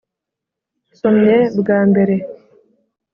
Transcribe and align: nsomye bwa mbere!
nsomye 0.91 1.35
bwa 1.59 1.79
mbere! 1.89 2.15